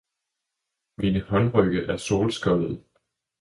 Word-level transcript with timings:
Mine 0.97 1.21
håndrygge 1.21 1.85
er 1.85 1.97
solskoldede 1.97 2.83